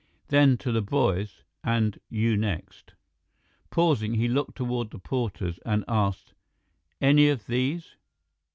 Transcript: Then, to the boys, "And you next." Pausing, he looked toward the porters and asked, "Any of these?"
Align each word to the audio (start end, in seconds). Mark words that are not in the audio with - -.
Then, 0.29 0.57
to 0.57 0.71
the 0.71 0.81
boys, 0.81 1.43
"And 1.63 1.99
you 2.09 2.35
next." 2.35 2.95
Pausing, 3.69 4.15
he 4.15 4.27
looked 4.27 4.55
toward 4.57 4.89
the 4.89 4.97
porters 4.97 5.59
and 5.63 5.85
asked, 5.87 6.33
"Any 6.99 7.29
of 7.29 7.45
these?" 7.45 7.97